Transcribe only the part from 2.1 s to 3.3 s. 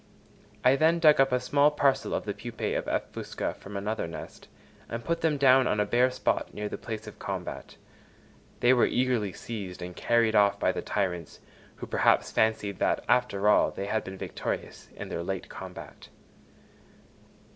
of the pupæ of F.